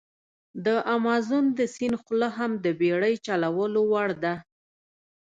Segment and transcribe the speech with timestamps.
[0.65, 4.33] د امازون د سیند خوله هم د بېړی چلولو وړ ده.